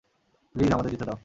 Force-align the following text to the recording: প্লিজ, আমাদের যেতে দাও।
প্লিজ, 0.55 0.69
আমাদের 0.73 0.91
যেতে 0.91 1.05
দাও। 1.05 1.17